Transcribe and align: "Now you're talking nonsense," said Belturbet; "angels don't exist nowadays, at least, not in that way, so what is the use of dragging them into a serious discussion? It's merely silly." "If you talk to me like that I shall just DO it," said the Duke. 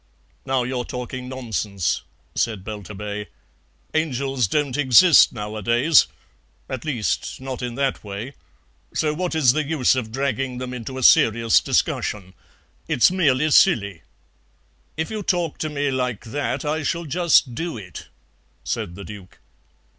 "Now 0.47 0.63
you're 0.63 0.83
talking 0.83 1.29
nonsense," 1.29 2.01
said 2.33 2.63
Belturbet; 2.63 3.27
"angels 3.93 4.47
don't 4.47 4.75
exist 4.75 5.31
nowadays, 5.31 6.07
at 6.67 6.83
least, 6.85 7.39
not 7.39 7.61
in 7.61 7.75
that 7.75 8.03
way, 8.03 8.33
so 8.95 9.13
what 9.13 9.35
is 9.35 9.53
the 9.53 9.63
use 9.63 9.95
of 9.95 10.11
dragging 10.11 10.57
them 10.57 10.73
into 10.73 10.97
a 10.97 11.03
serious 11.03 11.59
discussion? 11.59 12.33
It's 12.87 13.11
merely 13.11 13.51
silly." 13.51 14.01
"If 14.97 15.11
you 15.11 15.21
talk 15.21 15.59
to 15.59 15.69
me 15.69 15.91
like 15.91 16.25
that 16.25 16.65
I 16.65 16.81
shall 16.81 17.05
just 17.05 17.53
DO 17.53 17.77
it," 17.77 18.07
said 18.63 18.95
the 18.95 19.03
Duke. 19.03 19.37